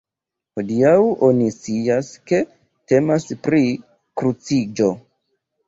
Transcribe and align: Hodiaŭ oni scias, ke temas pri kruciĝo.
Hodiaŭ 0.59 0.93
oni 1.27 1.49
scias, 1.57 2.09
ke 2.33 2.41
temas 2.95 3.29
pri 3.45 3.63
kruciĝo. 3.85 4.93